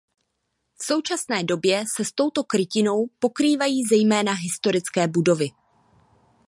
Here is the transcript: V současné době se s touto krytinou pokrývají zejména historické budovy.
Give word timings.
V 0.81 0.83
současné 0.85 1.43
době 1.43 1.83
se 1.97 2.05
s 2.05 2.11
touto 2.11 2.43
krytinou 2.43 3.07
pokrývají 3.19 3.83
zejména 3.83 4.33
historické 4.33 5.07
budovy. 5.07 5.49